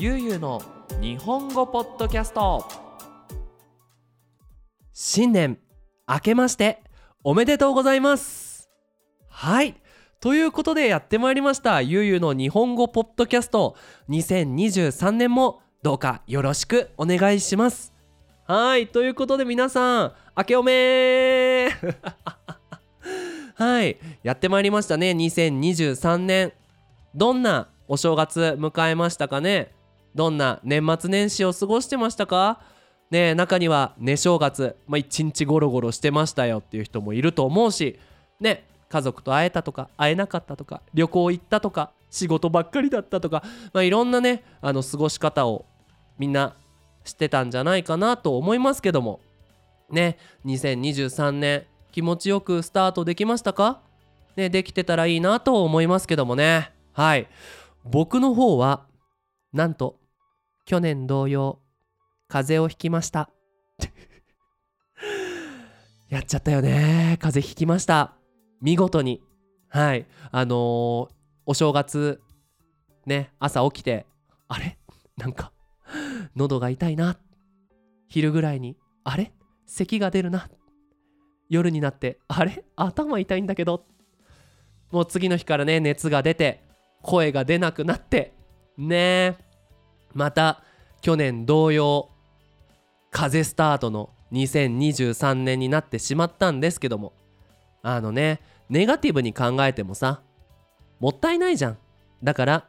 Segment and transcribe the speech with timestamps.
[0.00, 0.62] ゆうゆうの
[1.00, 2.64] 日本語ポッドキャスト。
[4.92, 5.58] 新年
[6.08, 6.84] 明けまして
[7.24, 8.68] おめでとうございます。
[9.28, 9.74] はい。
[10.20, 13.74] ということでやってまいりましたゆうゆうの日本語ポッドキャスト。
[14.08, 17.92] 2023年もどうかよろしくお願いします。
[18.46, 18.86] はい。
[18.86, 21.70] ということで皆さん明けおめ
[23.56, 23.98] はい。
[24.22, 25.10] やってまいりましたね。
[25.10, 26.52] 2023年
[27.16, 29.76] どんなお正月迎えましたかね？
[30.14, 32.60] どんな年末年始を過ごしてましたか？
[33.10, 37.98] ね中には寝正月、まあ、一日ゴロゴロしてましたよっていう人もいると思うし
[38.38, 45.64] ね家族と会えたとか会えなかったとか旅行行ったとか仕事ばっかりだったとか、まあ、いろんなねあの過ごし方を
[46.18, 46.54] みんな
[47.04, 49.20] 知ってたんじゃないかなと思いますけども。
[49.90, 53.80] ね2023年気持ちよくスタートできましたか？
[54.36, 56.72] ねできてたらいいなと思いますけどもね。
[56.92, 57.26] はい。
[57.84, 58.84] 僕の方は
[59.52, 59.98] なんと
[60.66, 61.60] 去年同様
[62.28, 63.30] 風邪をひきました。
[66.10, 67.16] やっちゃったよね。
[67.20, 68.14] 風邪ひきました。
[68.60, 69.22] 見事に。
[69.68, 70.06] はい。
[70.30, 70.56] あのー、
[71.46, 72.20] お正月
[73.06, 74.06] ね朝起きて
[74.48, 74.78] あれ？
[75.16, 75.52] なんか
[76.36, 77.18] 喉が痛いな。
[78.08, 79.32] 昼ぐらいにあれ？
[79.66, 80.48] 咳が出るな。
[81.48, 82.64] 夜になってあれ？
[82.76, 83.86] 頭痛いんだけど。
[84.90, 86.64] もう次の日からね熱が出て
[87.02, 88.32] 声が出なくなって
[88.78, 89.36] ね
[90.14, 90.62] また
[91.02, 92.08] 去年同様
[93.10, 97.12] 風スタートの2023年になってしまったんですけども。
[97.82, 100.20] あのねネガティブに考えてもさ
[101.00, 101.78] もったいないじゃん。
[102.22, 102.68] だから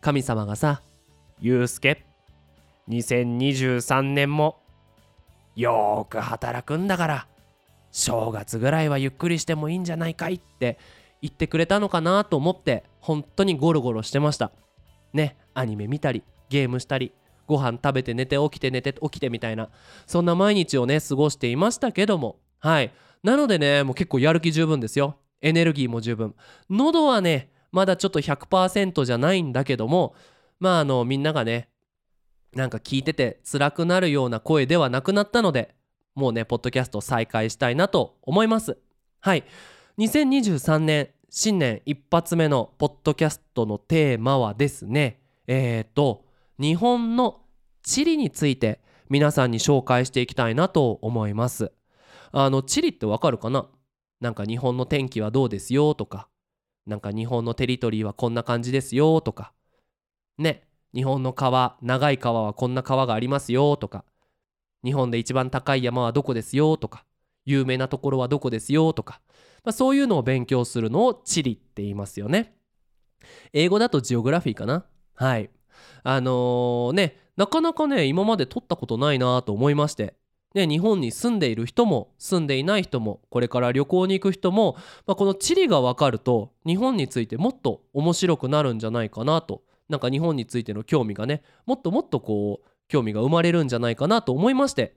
[0.00, 0.82] 神様がさ
[1.40, 2.06] 「ゆうすけ
[2.88, 4.60] 2023年も
[5.56, 7.26] よーく働くんだから
[7.90, 10.78] 正月ぐらいはゆっくりしてもいいんじゃないかい」って
[11.20, 14.52] 言ってくれたのかなと思って本当にゴロゴロしてました。
[15.16, 17.12] ねアニメ見たりゲームしたり
[17.46, 19.70] ご飯食べて寝て起きて寝て起きてみたいな
[20.06, 22.92] そんな毎日をね過ごしていましたけどもはい。
[23.22, 25.18] なのでねもう結構やる気十分ですよ。
[25.40, 26.34] エネルギーも十分。
[26.70, 30.14] 喉はねまだちょっと100%じゃないんだけども
[30.58, 31.68] まああのみんながね
[32.54, 35.74] なんか聞いてて辛くなるような声ではなくなったので
[36.14, 38.78] もうねポッドキャスト再開したいなと思います。
[39.20, 39.44] はい。
[39.98, 46.24] 2023年新年一発目のポッドキャストのテーマはですねえっ、ー、と
[46.58, 47.40] 日本の
[47.82, 51.72] 地理について皆さんに紹介していきたいなと思います。
[52.32, 53.66] あの地理ってわかるかな？
[54.20, 56.28] なんか日本の天気はどうですよとか。
[56.86, 59.52] なんか日本のテリトリーはこんな感じですよとか。
[60.38, 60.62] ね
[60.94, 64.04] 日本の川長い川はこんな川がありますよとか。
[64.84, 67.04] 日本で一番高い山はどこですよとか。
[67.44, 69.20] 有名なところはどこですよとか、
[69.66, 72.54] まあ、そういうのを勉強するのを地理って言いますよね。
[73.52, 74.86] 英語だとジオグラフィーかな？
[75.14, 75.50] はい。
[76.04, 80.14] あのー、ねなかなかね今まで取ったことないなと思いまして。
[80.54, 89.64] ね、日本に住んでいる人も住んでいない人もこれから旅行に行く人も、まあ、この地理が分かると日本についてもっと面白くなるんじゃないかなと。
[89.88, 94.96] なんか日本についての興味がねもっともっとこう興味が生まれるんじゃないかなと思いまして。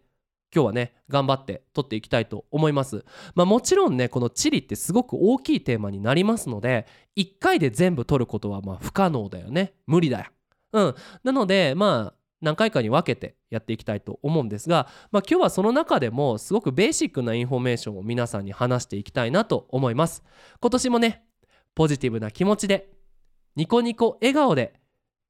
[0.53, 3.05] 今日はね頑張って撮っていきたいと思います。
[3.35, 6.87] まあもちろんねこの地理ってすごく大きいテーマになりますので
[7.17, 9.73] 1回で全部撮ることはま不可能だよね。
[9.85, 10.25] 無理だよ。
[10.73, 10.95] うん。
[11.23, 20.23] なのでまあ何回かに分けてやっていきたいと思うんですが、まあ、今日はその中でもすごくベーシックなインフォメーションを皆さんに話していきたいなと思います。
[20.61, 21.23] 今年もね
[21.75, 22.89] ポジティブな気持ちで
[23.55, 24.73] ニコニコ笑顔で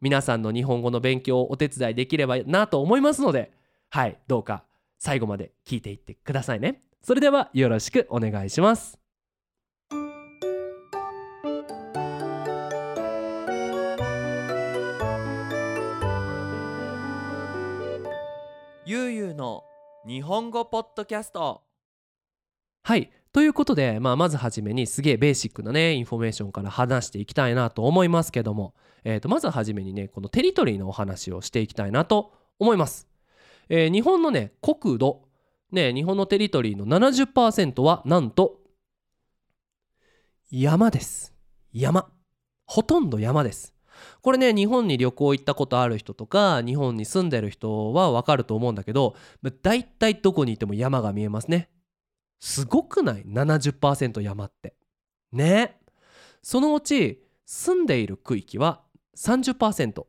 [0.01, 3.51] 皆さんの日本語の勉強をお手伝いできればなと思いますので
[3.90, 4.63] はいどうか
[4.99, 6.83] 最後まで聞いていってくださいね。
[7.01, 8.99] それではよろしくお願いします。
[18.85, 19.63] ゆうゆうの
[20.05, 21.61] 日本語ポッドキャスト。
[22.83, 23.11] はい。
[23.31, 28.73] ということで、まあ、まずはじめにすげえベーシックなねインフォメーションから話していきたいなと思いますけども、
[29.03, 33.07] えー、とまずはじめにねこのテリトリーのお話をしていきたいなと思います、
[33.69, 35.24] えー、日本のね国土
[35.71, 38.60] ね日本のテリトリーの70%はなんと
[40.51, 41.36] 山です。
[41.71, 42.10] 山。
[42.66, 43.75] ほとんど山です。
[44.21, 49.16] これね日本に旅行行ったことある人とか日本に住んでる人はわかると思うんだけど
[49.62, 51.69] 大体どこにいても山が見えますね。
[52.39, 54.75] すごくない？70%山って。
[55.31, 55.80] ね。
[56.42, 58.81] そのうち住んでいる区域は
[59.18, 60.06] 30%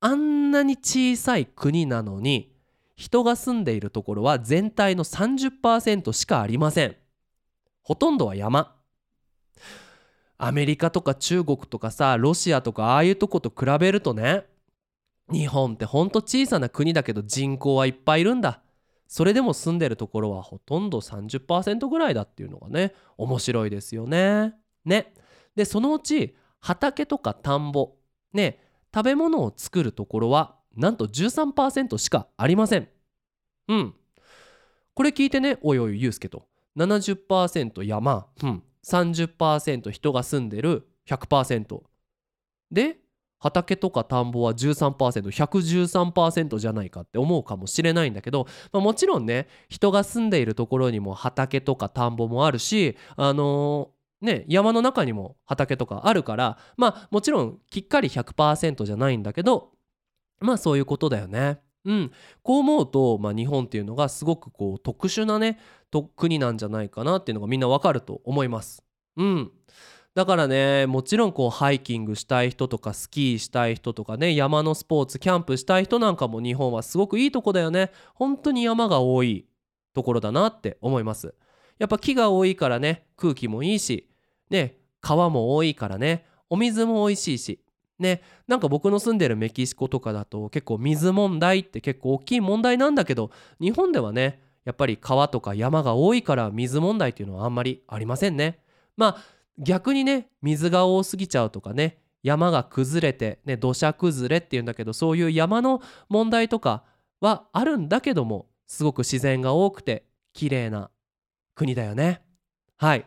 [0.00, 2.55] あんなに小さい国なのに
[2.96, 6.96] 人が住んでいるところは全体の30%しかありません
[7.82, 8.74] ほとんどは山
[10.38, 14.44] アメリカとか中国とかさロシアとかああいうとこと比べるとね
[15.30, 18.62] 日本ってほんと小さな国だけど人口はいっぱいいるんだ
[19.08, 24.54] それでも住んでるところはほとんど30%ぐらいだっていうのがね面白いですよね。
[24.84, 25.14] ね。
[25.54, 27.94] でそのうち畑とか田んぼ
[28.32, 28.58] ね
[28.92, 32.88] 食べ物を作るところはなんと13%しかありません。
[33.68, 33.94] うん。
[34.94, 36.46] これ聞いてねおいおいユうスケと
[36.78, 41.82] 70%山、うん、30%人が住んでる100%
[42.70, 42.98] で
[43.38, 59.72] 畑とか田んぼは 13%113% じゃないかって思うかもしれないんだけど、まあ、もちろんね人が住んでいるところにも畑とか田んぼもあるしあのー、ね山の中にも畑とかあるからまあもちろんきっかり100%じゃないんだけど
[60.40, 61.60] まあそういうことだよね。
[61.84, 62.12] うん、
[62.42, 65.60] こう思うと、まあ、日本っていうのがすごくこう特殊なね
[66.16, 68.82] 国なんじゃないかなっていうのがみんなわかると思います。
[69.16, 69.52] うん、
[70.14, 79.46] だからねもちろんこうハイキングしたい人とかスキーしたい人とかね山のスポーツキャンプしたい人なんかも日本はすごくいいとこだよね本当に山が多い
[79.94, 81.34] ところだなって思います
[81.78, 84.08] やっぱ木が多いからね空気もいいし
[84.50, 87.60] ね川も多いからねお水も美味しいし
[87.98, 98.60] ねなんか僕の住んでるメキシコとかだと結構水問題って結構大きい問題なんだけど日本ではねやっぱり川とか山が多いから水問題っていうのはあんまりありませんね
[98.96, 106.82] まあ逆にね水が多すぎちゃうとかね山が崩れて、ね、土砂崩れっていうんだけどそういう山の問題とか
[107.20, 110.90] はあるんだけどもすごく自然が多くて綺麗な
[111.54, 112.22] 国だよね。
[112.76, 113.06] はい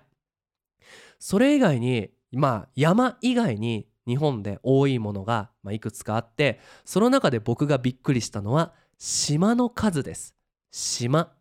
[1.19, 10.35] それ以外にまあ山以外に日本で多いものが、まあ、いくつかあってその中で僕がびっくりしたのは島の数です。
[10.71, 11.31] 島。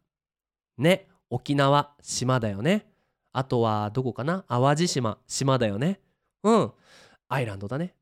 [0.76, 1.08] ね。
[1.30, 1.94] 沖縄。
[2.02, 2.86] 島だよね。
[3.32, 4.44] あとはどこかな？
[4.48, 5.18] 淡路島。
[5.26, 6.00] 島だよね。
[6.42, 6.72] うん。
[7.28, 7.94] アイランドだね。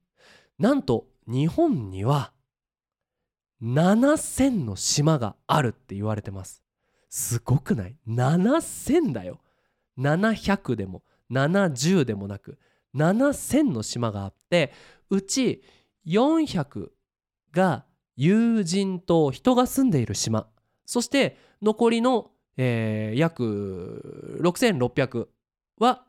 [0.59, 2.33] なんと日本には
[3.63, 6.63] 7,000の島があるって言われてます。
[7.09, 9.41] すごくない？7,000だよ。
[9.99, 12.59] 700でも70でもなく
[12.97, 14.73] 7,000の島があって
[15.11, 15.63] うち
[16.07, 16.89] 400
[17.53, 17.85] が
[18.17, 20.47] 友人と人が住んでいる島
[20.85, 25.27] そして残りのえー、約6600
[25.79, 26.05] は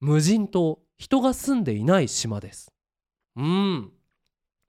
[0.00, 2.72] 無人島人が住んでいない島です。
[3.36, 3.92] うん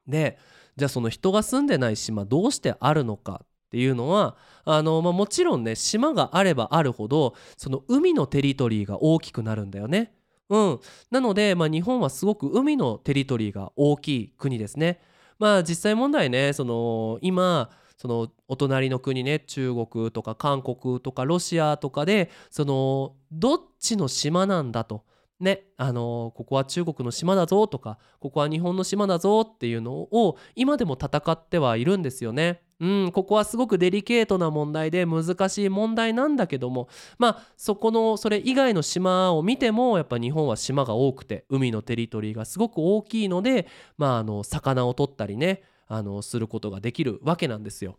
[0.07, 0.37] で
[0.75, 10.13] じゃあその人が住んでない島どうしてあるのかっていうのはあの、まあ、もちろんね島があればあるほどその海のテリトリーが大きくなるんだよね。
[10.49, 10.79] うん、
[11.11, 15.01] なので、まあ、日本はすごく海のテリトリーが大きい国ですね。
[15.39, 25.03] まあ実際問題ねその今そのお隣の国ね中国とか韓国とかロシアとかでそのどっちの島なんだと。
[25.39, 32.63] ね、あのここは中国の島だぞとかここは日本の島だぞっていうのを今でも戦ってはいるんですよね。
[32.79, 47.97] うん、ここはすごくデリケートな問題で難しい問題なんだけどもまあそこのそれ以外の島を見てもやっぱ日本は島が多くて海のテリトリーがすごく大きいのでまああの魚を取ったりねあのすることができるわけなんですよ。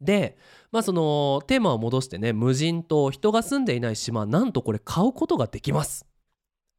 [0.00, 0.38] で
[0.72, 6.06] まあそのテーマを戻してね無人島人が住んでいない島なんとこれ買うことができます。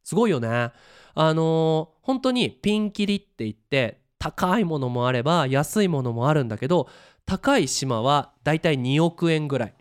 [0.07, 0.71] すごいよね。
[1.15, 6.89] あの、本当にピンキリって言って高いものもあれば安いものもあるんだけど
[7.25, 9.73] 高い島はだいたい2億円ぐらい。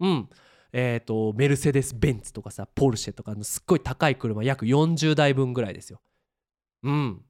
[0.00, 0.28] うん。
[0.72, 6.00] え、ー、とメルセデス・ベンツとかさポルシェとかのすっごい高い車約40台分ぐらいですよ。
[6.82, 7.24] うん。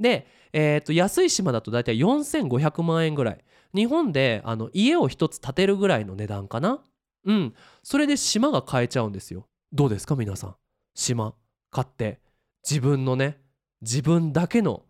[0.00, 3.38] で、えー、と安い島だと大体4500万円ぐらい
[3.74, 6.80] 日本であの家を一つ建てるぐらいの値段かな
[7.24, 10.56] うんそれで島が買えちゃうんですよどうですか皆さん
[10.94, 11.34] 島
[11.70, 12.20] 買って
[12.68, 13.38] 自分のね
[13.82, 14.84] 自分だけの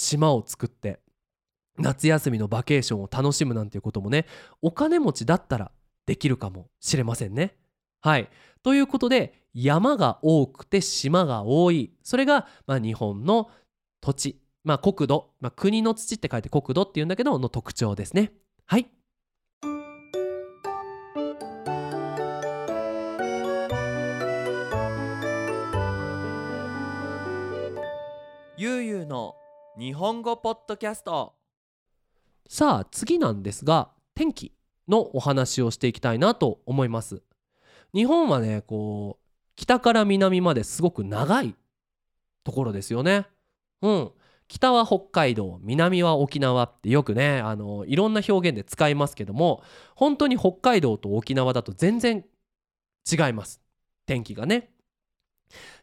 [0.00, 1.00] 島を作って
[1.78, 4.26] 夏休みのバケーションを楽しむなんていうこともね
[4.62, 5.70] お金持ちだったら
[6.06, 7.56] できるかもしれませんね。
[8.00, 8.30] はい。
[8.62, 11.92] ということで山が多くて島が多い。
[12.02, 13.50] それが、まあ、日本の
[14.00, 18.32] 土地、まあ、国土、まあ、国の土って書いて国土っていうんだけどの特徴ですね。
[18.64, 18.86] はい。
[29.80, 31.32] 日本語ポッドキャスト。
[32.46, 34.52] さあ次なんですが天気
[34.86, 37.22] のお話をしていきたいなと思います。
[37.94, 41.54] 日本はねこう北から南まですごく長い
[42.44, 43.26] ところですよね。
[43.80, 44.10] うん。
[44.48, 49.62] 北は北海道南は沖縄ってよくねあのいろんな表現で使いますけども
[49.94, 52.26] 本当に北海道と沖縄だと全然
[53.10, 53.62] 違います。
[54.04, 54.74] 天気がね。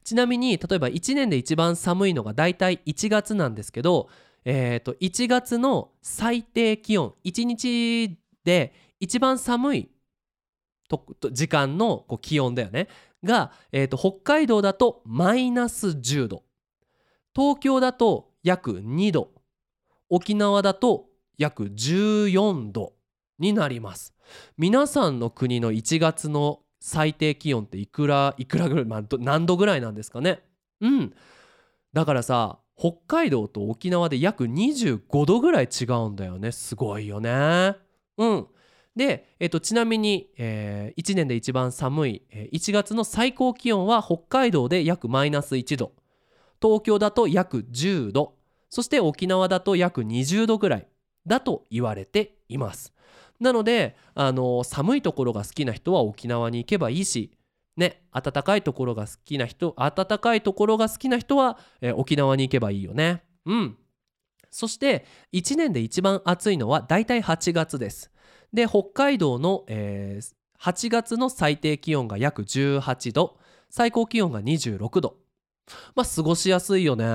[0.08, 4.08] ちなみに例えば1年で一番寒いのがだいたい1月なんですけど、
[4.46, 9.90] えー、と1月の最低気温1日で一番寒い
[10.88, 12.88] とと時間のこう気温だよね
[13.22, 16.44] が、えー、と北海道だとマイナス10度
[17.36, 19.32] 東京だと約2度
[20.08, 22.94] 沖縄だと約14度
[23.40, 24.14] になります。
[24.58, 30.40] 皆さんの国の1月の最低気温っていくらいくらぐらい、まあ、何度ぐらいなんですかね。
[30.80, 31.14] うん。
[31.92, 36.54] だからさ北海道と沖縄で約25度ぐらい違うんだよね。
[36.54, 37.76] すごいよね。
[38.18, 38.48] うん。
[38.96, 45.92] で、えっと、ちなみに、えー1年で一番寒い、えー1月の最高気温は北海道で約マイナス1度。
[46.62, 48.36] 東京だと約10度。
[48.70, 50.88] そして沖縄だと約20度ぐらい
[51.26, 52.94] だと言われています。
[53.40, 57.32] なのであの寒いところが好きな人は沖縄に行けばいいし
[57.76, 63.24] ね暖かいところが好きな人暖かいところが好きな人は、えー沖縄に行けばいいよね。
[63.46, 63.78] うん。
[64.50, 68.12] そして1年で一番暑いのはだいたい8月です。
[68.54, 73.38] で北海道の、えー8月の最低気温が約18度。
[73.70, 75.18] 最高気温が26度。
[75.96, 77.06] まあ過ごしやすいよね。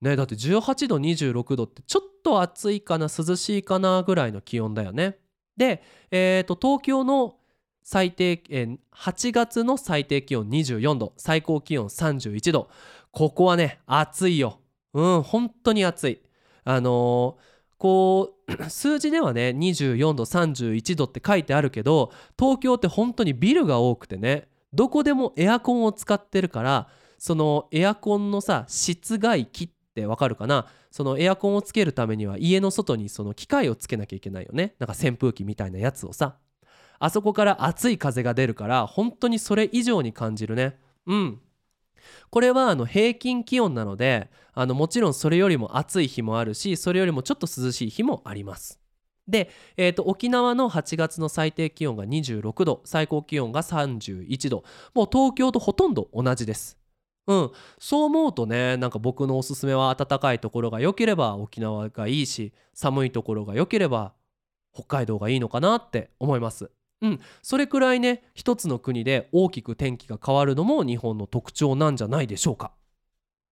[0.00, 5.18] ねだって18度26度ってちょっと暑いかな涼しいかなぐらいの気温だよね。
[5.56, 7.36] で、えー、と東京の
[7.82, 12.68] 最低、えー8月の最低気温24度最高気温31度
[13.12, 14.60] ここはね暑いよ。
[14.92, 16.22] うん本当に暑い。
[16.64, 26.88] あのーこう 数字ではね24度31度って書いてあるけど東京って本当にビルが多くてねどこでもエアコンを使ってるから
[27.18, 30.66] そのエアコンのさ室外機ってわかるかな？
[30.90, 34.74] そのエアコンをつけるためには家の外にその機械をつけなきゃいけないよね。
[34.78, 36.36] なんか扇風機みたいなやつをさ。
[37.00, 40.78] あそこから熱い風が出るから本当にそれ以上に感じるね。
[41.06, 41.40] うん。
[42.30, 48.80] これはあの平均気温なのであのもちろんそれよりも暑い日もあるしそれよりもちょっと涼しい日もあります。
[49.28, 54.64] で、えー、と沖縄の8月の最低気温が26度最高気温が31度。
[54.94, 56.77] もう東京とほとんど同じです。
[57.28, 64.14] うんそう思うとねなんか僕のおすすめは暖かいところが良ければ沖縄がいいし寒いところが良ければ
[64.74, 66.70] 北海道がいいのかなって思います
[67.00, 72.72] うん、それくらいね一つの国で大きく天気が変わるのも日本の特徴なんじゃないでしょうか。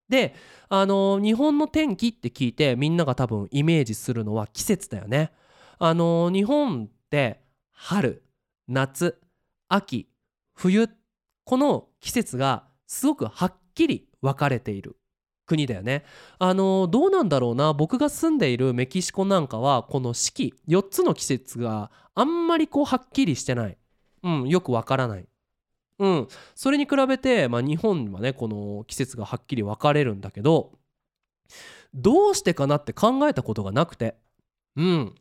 [0.08, 0.34] で
[0.68, 5.32] あの日本の天気って聞いてみんなが多分イメージするのは季節だよね。
[5.78, 7.40] あの日本って
[7.72, 8.22] 春
[8.68, 9.20] 夏
[9.68, 10.08] 秋
[10.54, 10.88] 冬
[11.44, 14.96] この季節がすごくはっきり分かれている。
[15.46, 16.04] 国だよね。
[16.38, 17.72] あのどうなんだろうな。
[17.72, 23.78] 僕が住んでいるメキシコなんかはこの四季4つの季節があんまりこうはっきりしてない、
[24.24, 25.28] うん、よくわからない。
[25.98, 30.72] うん、それに比べて、まあ、日本はねこの季節がはっきり分かれるんだけど
[31.94, 34.16] どうしてかなって考えたことがなくて。
[34.76, 35.14] うん。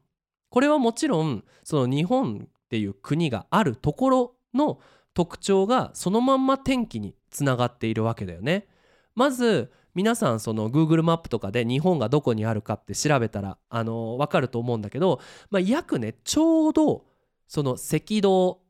[0.49, 4.79] これはもちろんその日本っていう国があるところの
[5.13, 8.67] 特徴がそのまんま天気につながっているわけだよね。
[9.13, 15.19] まず皆さんその Google マップとかで日本がどこにあるかって調べたらあの分かると思うんだけど、
[15.51, 17.05] まあ、約ねちょうど
[17.47, 18.61] その赤道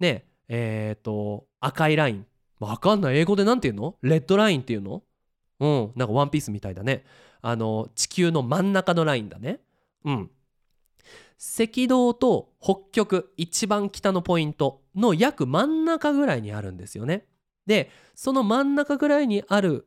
[0.00, 2.26] ねえっ、と赤いライン。
[2.60, 3.18] 分かんない。
[3.18, 3.96] 英語で何て言うの？
[4.00, 5.02] レッドラインっていうの？
[5.60, 5.92] うん。
[5.96, 7.04] なんかワンピースみたいだね。
[7.42, 9.60] あの地球の真ん中のラインだね。
[10.04, 10.30] うん。
[11.38, 17.26] 赤道と北極一番北のポイントの約真ん中ぐらいにあるんですよね。
[17.66, 19.86] でその真ん中ぐらいにある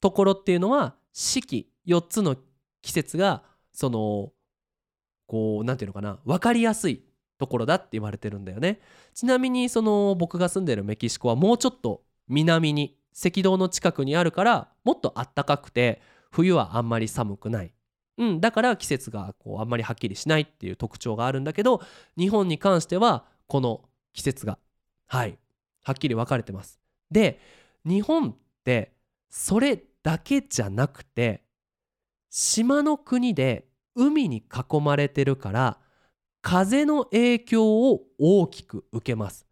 [0.00, 2.36] ところっていうのは四季4つの
[2.82, 3.42] 季節が
[3.72, 4.32] その
[5.26, 7.04] こうなんていうのかな分かりやすい
[7.38, 8.80] ところだって言われてるんだよね。
[9.14, 17.72] ちなみにその僕が住んでるメキシコはもうちょっと南に赤道の近くにあるからもっと暖かくて冬はあんまり寒くない、
[18.18, 21.80] うん、だから季節がこうあんまりはっきりしないっていう特徴があるんだけど
[22.16, 24.58] 日本に関してはこの季節が
[25.06, 25.38] はい
[25.82, 26.79] はっきり分かれてます。
[27.10, 27.40] で
[27.84, 28.92] 日本って
[29.28, 31.42] それだけじゃなくて
[32.30, 35.78] 島の国で海に囲まれてるから
[36.42, 39.46] 風の影響を大きく受けます。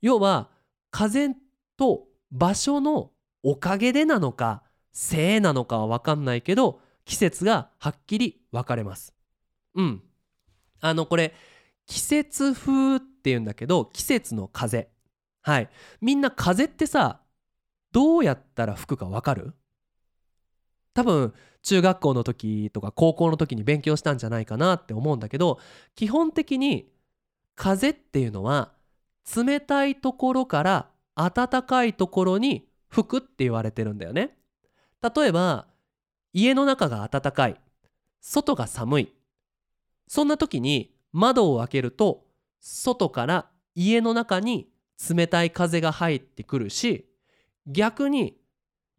[0.00, 0.48] 要は
[0.90, 1.34] 風
[1.76, 3.10] と場所の
[3.42, 9.12] おかげでなのかせいなのかは分かんないけど季節がはっきり分かれます。
[9.74, 10.02] うん。
[10.80, 11.34] あのこれ
[11.86, 14.88] 季節風っていうんだけど季節の風。
[15.44, 15.68] はい。
[16.00, 17.20] みんな風ってさ
[17.92, 19.54] どうやったら吹くか分かる？
[20.94, 25.58] 多分中学校の時とか高校の時に勉強したんじゃないかなって思うんだけど
[25.94, 26.90] 基本的に
[27.54, 28.72] 風っていうのは
[29.36, 34.36] 冷たいところから暖かいところに吹くって言われてるんだよね。
[35.02, 35.66] 例えば
[36.32, 37.60] 家の中が暖かい。
[38.20, 39.12] 外が寒い。
[40.08, 42.24] そんな時に窓を開けると
[42.60, 44.68] 外から家の中に
[45.10, 47.06] 冷たい風が入ってくるし
[47.66, 48.36] 逆に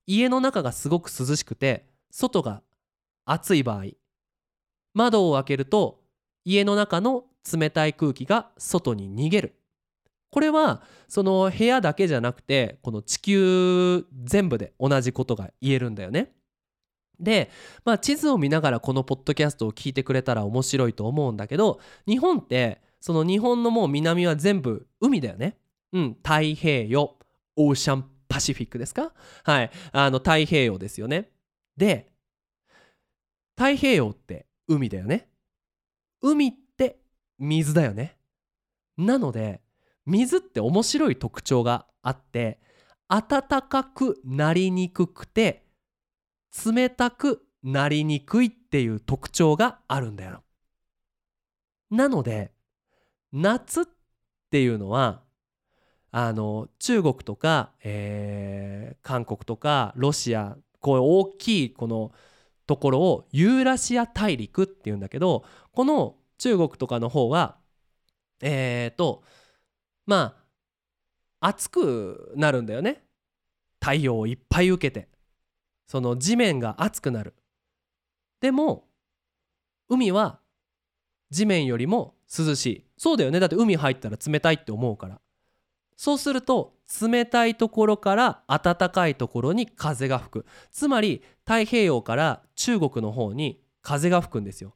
[0.07, 2.61] 家の中がすごく涼しくて外が
[3.25, 3.85] 暑い場合
[4.93, 6.01] 窓を開けると
[6.43, 9.55] 家の中の冷たい空気が外に逃げる
[10.31, 16.33] これはその部屋だけじゃなくてこの地球全部で同じことが言えるんだよね。
[17.17, 17.49] で、
[17.85, 25.57] まあ、地図を見ながらこのポッドキャストを聞いてくれたら面白いと思うんだけど日本ってその日本のもう南は全部海だよね。
[25.95, 27.17] うん、太平洋
[27.55, 29.13] オーシャンパシフィックですか？
[29.45, 31.31] はいあの太平洋ですよね。
[31.77, 32.11] で
[33.55, 35.29] 太平洋って海だよね。
[36.21, 36.99] 海って
[37.39, 38.17] 水だよね。
[38.97, 39.61] なので
[40.05, 42.59] 水って面白い特徴があって
[43.07, 45.63] 暖かくなりにくくて
[46.65, 50.43] 冷たくなりにくいっていう特徴があるんだよ。
[51.89, 52.51] なので
[53.31, 53.85] 夏っ
[54.51, 55.23] ていうのは
[56.17, 62.13] あの中国とか、えー、韓国とかロシアこういう大きいこの
[62.65, 65.43] ところをユーラシア大陸っていうんだけど
[65.73, 67.57] この中国とかの方は
[68.41, 69.23] えっ、ー、と
[70.05, 70.37] ま
[71.41, 73.03] あ暑くなるんだよね。
[73.81, 75.09] 太陽をいっぱい受けて。
[75.85, 77.35] その地面が熱くなる。
[78.39, 78.87] でも
[79.89, 80.39] 海は
[81.29, 82.85] 地面よりも涼しい。
[82.97, 83.41] そうだよね。
[83.41, 85.19] だって海入ったら冷たいって思うから。
[85.95, 90.45] そうすると冷たいところから暖かいところに風が吹く。
[90.71, 94.75] つまり太平洋から中国の方に風が吹くんですよ。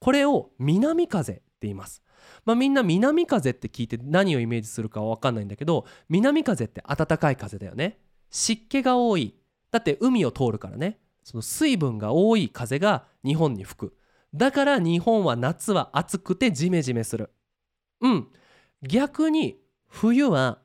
[0.00, 2.02] これを南風って言います。
[2.44, 7.98] まあ、みんな南風って聞いて何をイメージするかは分かんないんだけど南風って暖かい風だよね。
[8.30, 9.34] 湿気が多い。
[9.70, 10.98] だって海を通るからね。
[11.22, 13.96] その水分が多い風が日本に吹く。
[14.34, 17.30] だから日本は夏は暑くてジメジメする。
[18.00, 18.28] うん。
[18.82, 20.58] 逆に冬は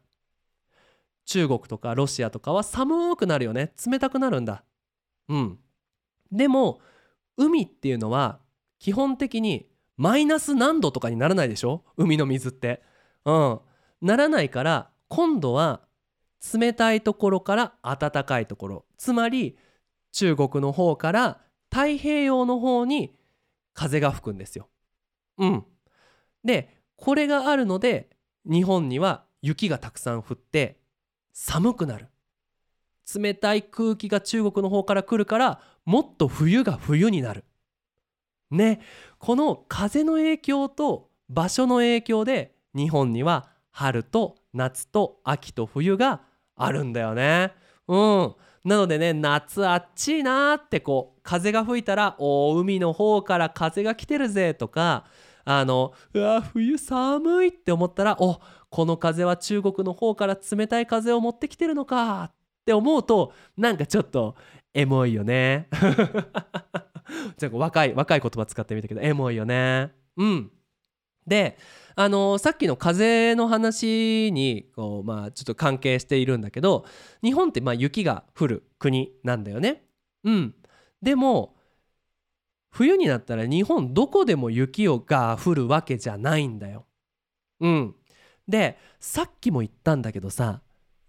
[1.25, 3.73] 中国とかロシアとかは寒くなるよね。
[3.85, 4.63] 冷たくなるんだ。
[5.29, 5.59] うん。
[6.31, 6.81] でも
[7.37, 8.39] 海っていうのは
[8.79, 11.83] 基本的にマイナス何度とかにならないでしょ？
[11.97, 12.81] 海の水って。
[13.25, 13.59] うん。
[14.01, 15.81] ならないから今度は
[16.53, 18.85] 冷たいところから暖かいところ。
[18.97, 19.57] つまり
[20.11, 23.15] 中国の方から太平洋の方に
[23.73, 24.67] 風が吹くんですよ。
[25.37, 25.65] うん、
[26.43, 28.09] でこれがあるので
[28.45, 30.79] 日本には雪がたくさん降って
[31.33, 32.07] 寒くなる。
[33.13, 37.43] 冷たい空気が中国の方から来るからもっと冬が冬になる。
[38.49, 38.81] ね。
[39.19, 46.21] この風の影響と場所の影響で日本には春と夏と秋と冬が
[46.55, 47.53] あるんだよね。
[47.87, 55.05] うん、なのでね夏あっちいなーってこう風が吹いたら「お海の方から風が来てるぜ」とか
[55.45, 64.35] あのうわ冬寒いって思ったら「おこの風は中国の方から冷たい風を持ってきてるのか」って思うとなんかちょっと
[64.73, 65.67] エモいよね。
[67.37, 70.51] じゃあ若い若い言葉使ってみたけどエモいよねうん
[71.27, 71.57] で
[71.95, 76.85] あの、さっきの風の話にこう、まあ、ちょっと関係しているんだけど
[77.21, 79.83] 日本ってまあ雪が降る国なんだよね。
[80.23, 80.55] うん、
[81.01, 81.55] でも
[82.71, 86.85] 冬になったら日本どこでも雪が降るわけじゃないんだよ。
[87.59, 87.95] うん、
[88.47, 90.61] でさっきも言ったんだけどさ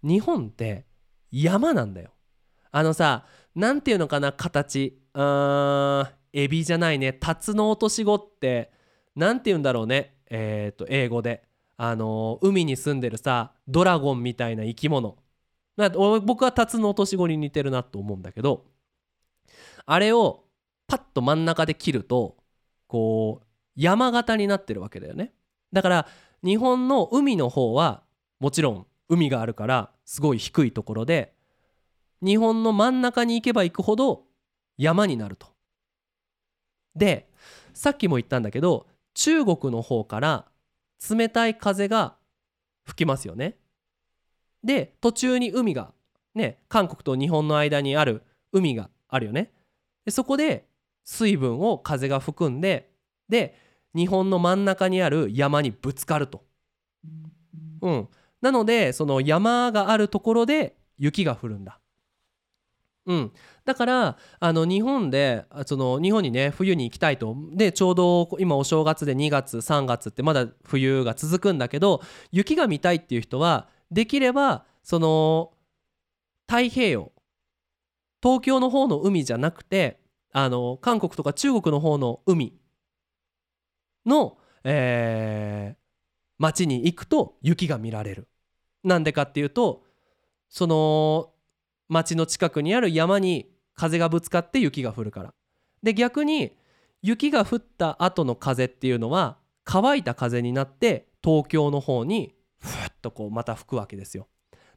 [0.03, 0.85] 日本って
[1.31, 2.11] 山なんだよ。
[2.71, 5.01] あのさ何ていうのかな形。
[5.13, 7.13] うーんエビじゃないね。
[7.13, 8.71] タツノオトシゴって
[9.15, 10.17] 何て言うんだろうね。
[10.29, 11.43] えっ、ー、と英語で。
[11.75, 15.17] あのー、海に住んでるさドラゴンみたいな生き物。
[16.25, 18.65] 僕はタツノオトシゴに似てるなと思うんだけど
[19.85, 20.43] あれを
[20.87, 22.37] パッと真ん中で切ると
[22.87, 25.33] こう山形になってるわけだよね
[25.71, 26.07] だから
[26.43, 28.03] 日本の海の方は
[28.39, 31.33] もちろん海があるからすごい低いところで
[32.21, 34.23] 日本の真ん中に行けば行くほど
[34.77, 35.47] 山になると。
[36.95, 37.29] で
[37.73, 40.45] さっきも言ったんだけど中国の方から
[41.09, 42.15] 冷たい風が
[42.85, 43.57] 吹きますよね。
[44.63, 45.93] で途中に海が
[46.35, 49.51] ね韓国と日本の間にある海があるよね。
[50.05, 50.67] でそこで
[51.03, 52.91] 水分を風が含んで
[53.29, 53.55] で
[53.95, 56.43] 日本の真ん中にある山にぶつかると。
[57.81, 58.07] うん、
[58.41, 61.79] なのでその山があるところで雪が降るんだ。
[63.05, 63.31] うん、
[63.65, 75.51] だからあの日本でその日本にね冬に行きたいとでちょうど今お正月で2月3月ってまだ冬が続くんだけど雪が見たいっていう人はできればその
[76.47, 77.11] 太平洋
[78.21, 79.99] 東京の方の海じゃなくて
[80.33, 82.59] あの韓国とか中国の方の海
[84.05, 85.83] の、えー
[86.39, 88.27] 町に行くと雪が見られる。
[88.83, 89.83] なんでかっていうと
[90.49, 91.31] その
[91.87, 95.33] 町の近くにある山に風がぶつかって雪が降るから。
[95.81, 96.57] で逆に
[97.01, 104.27] 雪が降った後の風っていうのは乾いた風になって東京の方にふっとこうまた吹くわけですよ。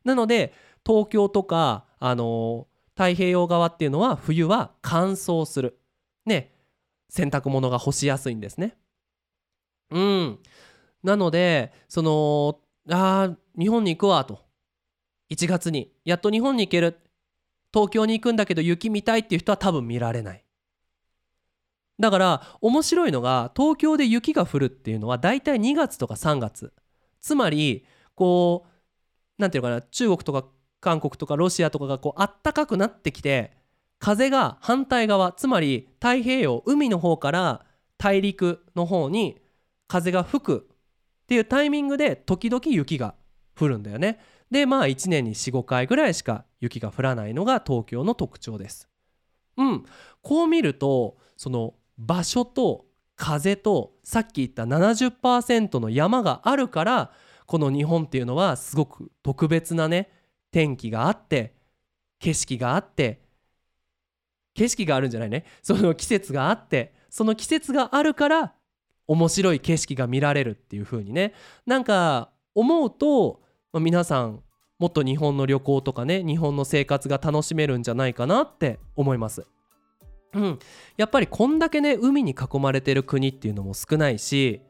[0.05, 0.53] なので
[0.87, 5.79] 東京とか、あの太平洋側っていうのは冬は乾燥する。
[6.25, 6.53] ね
[7.09, 8.77] 洗濯物が干しやすいんですね。
[9.91, 10.39] うん。
[11.03, 12.59] なのでその
[12.91, 14.41] あ日本に行くわと
[15.31, 16.99] 1月にやっと日本に行ける
[17.73, 20.45] 東京に行くんだけど雪見たいっていう人は多分見られない
[21.99, 26.73] だから面白いのが東京で雪が降るっていうのは大体2月とか3月
[27.21, 30.47] つまりこうなんていうのかな中国とか
[30.87, 33.51] 韓国とかロシアとかがこうあったかくなってきて
[33.99, 37.66] 風が反対側つまり太平洋海の方から
[37.99, 39.40] 大陸の方に
[39.88, 43.16] 風が吹くっていうタイミングで時々雪が
[43.59, 44.20] 降るんだよね。
[44.49, 48.88] でまあ1年に45回ぐらいしか雪が降らないのが東京の特徴です。
[49.57, 49.85] うん
[50.22, 52.85] こう見るとその場所と
[53.16, 57.11] 風とさっき言った70%の山があるから
[57.46, 60.11] この日本っていうのはすごく特別なね
[60.57, 61.53] 天気があって
[62.19, 63.21] 景色があって
[64.55, 65.45] 景色があるんじゃないね。
[65.62, 68.55] その季節があってその季節があるから
[69.07, 71.35] 面白い景色が見られるっていう風にね。
[71.66, 74.40] なんか思うと、まあ皆さん
[74.79, 79.45] もっと日本の旅行とかね日本の生活が楽しめるんじゃないかなって思います。
[80.33, 80.59] うん、
[80.97, 84.62] やっぱりこんだけね海に囲まれてる国っていうのも少ないし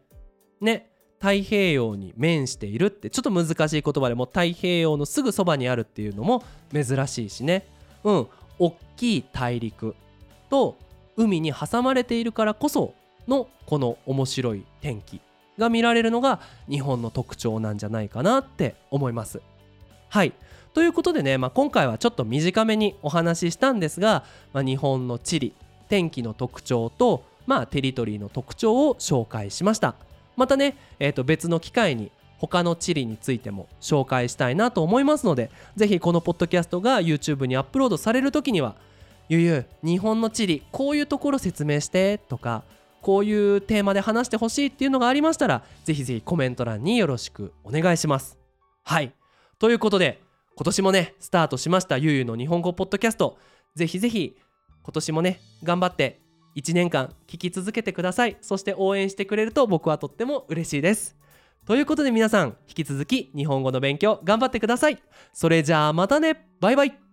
[0.61, 0.91] ね。
[1.19, 7.67] 太平洋に面しているってちょっと難しい言葉でも太平洋のすぐそばにあるっていうのも珍しいしね。
[8.05, 8.27] うん。
[8.59, 9.95] 大きい大陸
[10.49, 10.77] と
[11.17, 12.95] 海に挟まれているからこそ
[13.29, 15.21] のこの面白い天気
[15.59, 19.41] が見られるのが日本の特徴なんじゃないかなって思います。
[20.09, 20.33] はい。
[20.75, 25.55] ということでね、まあ、今回はちょっと短めにお話ししたんですが、まあ、日本の地理
[25.89, 29.95] 天気の特徴と、まあ、テリトリーの特徴を紹介しました。
[30.37, 38.77] またね、えー、と別の機会に他の地理についても紹介したいなと思いますのでぜひこのポッドキャストが YouTube にアップロードされる時には
[39.29, 42.63] 「ゆゆ日本の地理こういうところ説明して」とか
[43.01, 48.39] こういうテーマで話してほしいっていうのがありましたらぜひぜひコメント欄によろしくお願いします。
[48.83, 49.13] はい
[49.59, 50.21] ということで
[50.57, 53.39] 今年もねスタートしましたゆうゆの日本語ポッドキャスト
[53.75, 54.37] ぜひぜひ
[54.83, 56.21] 今年もね頑張って
[56.57, 58.37] 1年間聞き続けてください。
[58.41, 61.17] そして応援してくれると僕はとっても嬉しいです。
[61.67, 65.03] ということで皆さん引き続き日本語の勉強頑張ってください。
[65.33, 66.49] それじゃあまたね。
[66.61, 67.06] バイバイ。